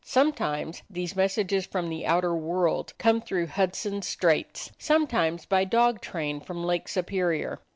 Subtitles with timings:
[0.03, 6.01] Some times these messages from the outer world come through Hudson Straits, sometimes by dog
[6.01, 7.59] train from Lake Superior.